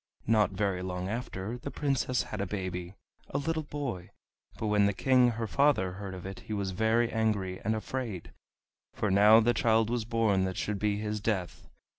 [0.25, 2.95] Not very long after, the Princess had a baby,
[3.29, 4.09] a little boy,
[4.57, 8.33] but when the King her father heard of it he was very angry and afraid,
[8.95, 11.67] for now the child was born that should be his death.